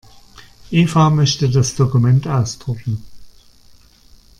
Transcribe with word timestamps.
Eva 0.71 1.11
möchte 1.11 1.47
das 1.47 1.75
Dokument 1.75 2.27
ausdrucken. 2.27 3.03